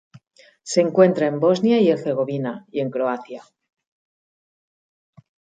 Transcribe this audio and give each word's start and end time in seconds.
Se 0.63 0.81
encuentra 0.81 1.27
en 1.27 1.39
Bosnia 1.39 1.79
y 1.79 1.89
Herzegovina 1.91 2.65
y 2.71 2.79
en 2.79 2.89
Croacia. 2.89 3.43